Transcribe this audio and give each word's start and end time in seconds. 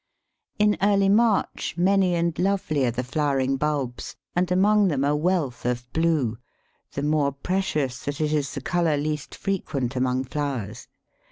In 0.57 0.77
early 0.81 1.09
March 1.09 1.75
many 1.77 2.15
and 2.15 2.39
lovely 2.39 2.85
are 2.87 2.91
the 2.91 3.03
flowering 3.03 3.55
bulbs, 3.55 4.15
and 4.35 4.51
among 4.51 4.87
them 4.87 5.03
a 5.03 5.15
wealth 5.15 5.63
of 5.63 5.85
blue, 5.93 6.39
the 6.93 7.03
more 7.03 7.31
precious 7.31 8.05
that 8.05 8.19
it 8.19 8.33
is 8.33 8.55
the 8.55 8.61
colour 8.61 8.97
least 8.97 9.35
frequent 9.35 9.95
among 9.95 10.23
flowers. 10.23 10.87